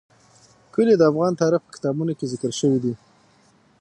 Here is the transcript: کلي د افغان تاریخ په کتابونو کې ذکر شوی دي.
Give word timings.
کلي 0.73 0.93
د 0.97 1.01
افغان 1.11 1.31
تاریخ 1.41 1.61
په 1.65 1.71
کتابونو 1.75 2.11
کې 2.17 2.29
ذکر 2.31 2.51
شوی 2.59 2.79
دي. 2.83 2.93